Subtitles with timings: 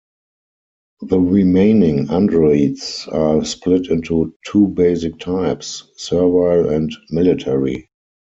[1.01, 7.87] The remaining androids are split into two basic types: servile and military.